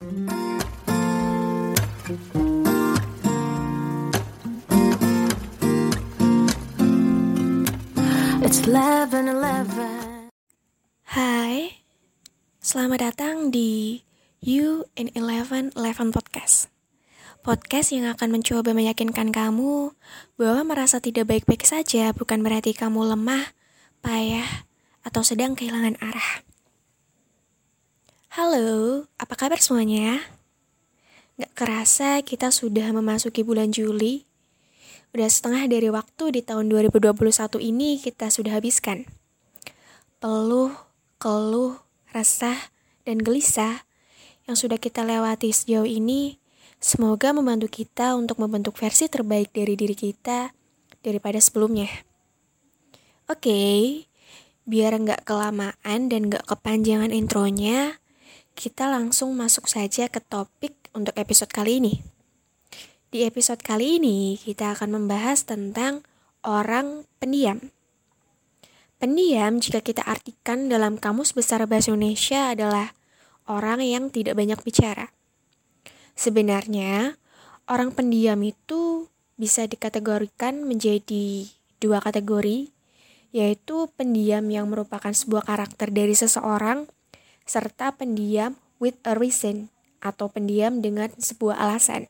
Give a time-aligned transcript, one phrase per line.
[0.00, 0.08] It's
[8.64, 10.32] 11:11.
[11.04, 11.84] Hai,
[12.64, 14.00] selamat datang di
[14.40, 16.72] You in Eleven Eleven Podcast.
[17.44, 19.92] Podcast yang akan mencoba meyakinkan kamu
[20.40, 23.52] bahwa merasa tidak baik-baik saja bukan berarti kamu lemah,
[24.00, 24.64] payah,
[25.04, 26.49] atau sedang kehilangan arah.
[28.30, 30.22] Halo, apa kabar semuanya?
[31.34, 34.22] Gak kerasa kita sudah memasuki bulan Juli.
[35.10, 37.10] Udah setengah dari waktu di tahun 2021
[37.58, 39.02] ini kita sudah habiskan.
[40.22, 40.70] Peluh,
[41.18, 41.82] keluh,
[42.14, 42.70] resah,
[43.02, 43.82] dan gelisah
[44.46, 46.38] yang sudah kita lewati sejauh ini
[46.78, 50.54] semoga membantu kita untuk membentuk versi terbaik dari diri kita
[51.02, 51.90] daripada sebelumnya.
[53.26, 54.06] Oke,
[54.70, 57.99] biar nggak kelamaan dan nggak kepanjangan intronya,
[58.60, 62.04] kita langsung masuk saja ke topik untuk episode kali ini.
[63.08, 66.04] Di episode kali ini, kita akan membahas tentang
[66.44, 67.72] orang pendiam.
[69.00, 72.92] Pendiam, jika kita artikan dalam Kamus Besar Bahasa Indonesia, adalah
[73.48, 75.08] orang yang tidak banyak bicara.
[76.12, 77.16] Sebenarnya,
[77.64, 79.08] orang pendiam itu
[79.40, 81.48] bisa dikategorikan menjadi
[81.80, 82.68] dua kategori,
[83.32, 86.99] yaitu pendiam yang merupakan sebuah karakter dari seseorang,
[87.44, 89.68] serta pendiam with a reason,
[90.00, 92.08] atau pendiam dengan sebuah alasan.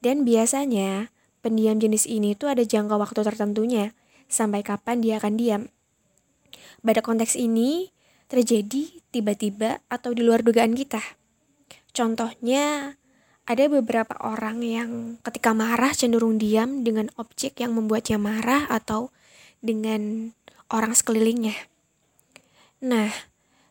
[0.00, 3.92] Dan biasanya, pendiam jenis ini tuh ada jangka waktu tertentunya,
[4.28, 5.62] sampai kapan dia akan diam.
[6.80, 7.92] Pada konteks ini,
[8.30, 11.02] terjadi tiba-tiba atau di luar dugaan kita.
[11.90, 12.96] Contohnya,
[13.50, 14.90] ada beberapa orang yang
[15.26, 19.10] ketika marah cenderung diam dengan objek yang membuatnya marah atau
[19.58, 20.30] dengan
[20.70, 21.58] orang sekelilingnya.
[22.86, 23.10] Nah,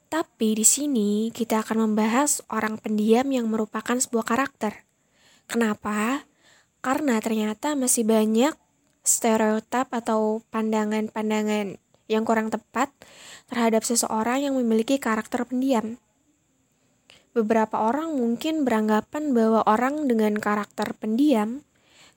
[0.10, 4.82] tapi di sini kita akan membahas orang pendiam yang merupakan sebuah karakter.
[5.46, 6.26] Kenapa?
[6.82, 8.58] Karena ternyata masih banyak
[9.06, 11.78] stereotip atau pandangan-pandangan
[12.10, 12.90] yang kurang tepat
[13.46, 16.02] terhadap seseorang yang memiliki karakter pendiam.
[17.38, 21.62] Beberapa orang mungkin beranggapan bahwa orang dengan karakter pendiam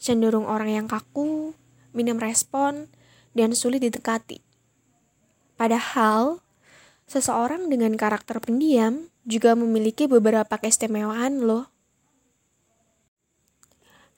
[0.01, 1.53] cenderung orang yang kaku,
[1.95, 2.89] minim respon,
[3.37, 4.43] dan sulit didekati.
[5.55, 6.43] Padahal,
[7.13, 11.69] seseorang dengan karakter pendiam juga memiliki beberapa keistimewaan loh.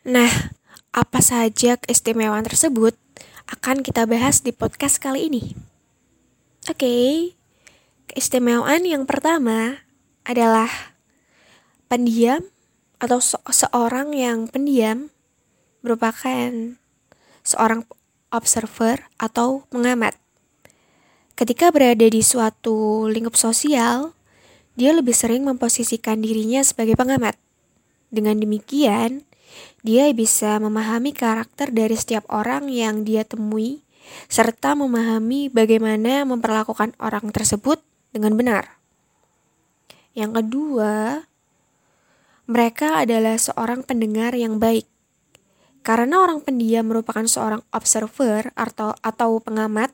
[0.07, 0.31] Nah,
[0.95, 2.95] apa saja keistimewaan tersebut
[3.51, 5.59] akan kita bahas di podcast kali ini.
[6.71, 7.35] Oke,
[8.15, 9.83] keistimewaan yang pertama
[10.23, 10.71] adalah
[11.91, 12.47] pendiam
[13.03, 15.11] atau se seorang yang pendiam
[15.85, 16.79] merupakan
[17.45, 17.85] seorang
[18.33, 20.24] observer atau pengamat.
[21.35, 24.15] Ketika berada di suatu lingkup sosial,
[24.79, 27.35] dia lebih sering memposisikan dirinya sebagai pengamat.
[28.07, 29.27] Dengan demikian,
[29.83, 33.83] dia bisa memahami karakter dari setiap orang yang dia temui,
[34.31, 37.83] serta memahami bagaimana memperlakukan orang tersebut
[38.15, 38.79] dengan benar.
[40.15, 41.27] Yang kedua,
[42.47, 44.87] mereka adalah seorang pendengar yang baik.
[45.83, 49.91] Karena orang pendiam merupakan seorang observer atau atau pengamat,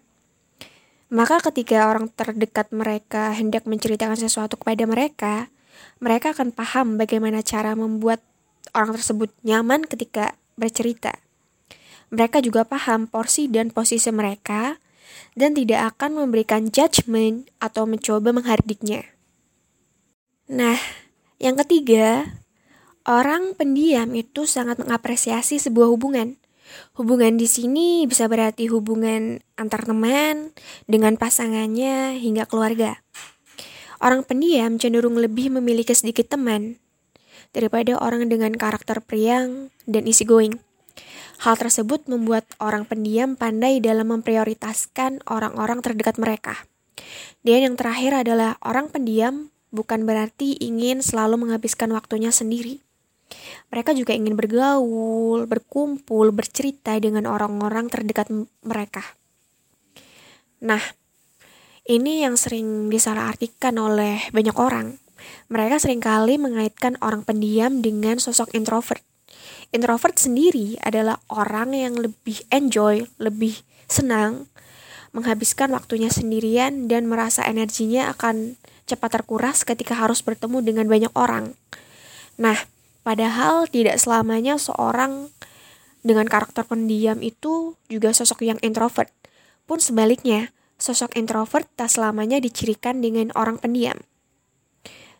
[1.11, 5.51] maka ketika orang terdekat mereka hendak menceritakan sesuatu kepada mereka,
[5.99, 8.23] mereka akan paham bagaimana cara membuat
[8.73, 11.19] orang tersebut nyaman ketika bercerita.
[12.15, 14.79] Mereka juga paham porsi dan posisi mereka
[15.35, 19.07] dan tidak akan memberikan judgement atau mencoba menghardiknya.
[20.51, 20.79] Nah,
[21.39, 22.39] yang ketiga,
[23.07, 26.35] orang pendiam itu sangat mengapresiasi sebuah hubungan.
[26.95, 30.53] Hubungan di sini bisa berarti hubungan antar teman,
[30.87, 33.01] dengan pasangannya, hingga keluarga.
[34.01, 36.81] Orang pendiam cenderung lebih memiliki sedikit teman,
[37.53, 40.57] daripada orang dengan karakter priang dan isi going.
[41.41, 46.69] Hal tersebut membuat orang pendiam pandai dalam memprioritaskan orang-orang terdekat mereka.
[47.41, 52.85] Dan yang terakhir adalah orang pendiam bukan berarti ingin selalu menghabiskan waktunya sendiri.
[53.71, 58.31] Mereka juga ingin bergaul, berkumpul, bercerita dengan orang-orang terdekat
[58.67, 59.03] mereka.
[60.61, 60.83] Nah,
[61.87, 64.99] ini yang sering disalahartikan oleh banyak orang.
[65.51, 69.03] Mereka sering kali mengaitkan orang pendiam dengan sosok introvert.
[69.71, 74.51] Introvert sendiri adalah orang yang lebih enjoy, lebih senang
[75.11, 78.55] menghabiskan waktunya sendirian dan merasa energinya akan
[78.87, 81.55] cepat terkuras ketika harus bertemu dengan banyak orang.
[82.39, 82.59] Nah,
[83.03, 85.33] padahal tidak selamanya seorang
[86.01, 89.13] dengan karakter pendiam itu juga sosok yang introvert.
[89.69, 90.51] Pun sebaliknya,
[90.81, 94.01] sosok introvert tak selamanya dicirikan dengan orang pendiam.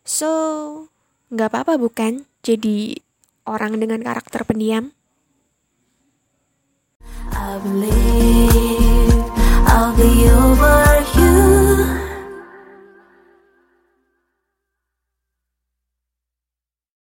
[0.05, 0.89] So,
[1.31, 2.99] Nggak apa-apa bukan jadi
[3.47, 4.91] orang dengan karakter pendiam?
[7.31, 8.30] I believe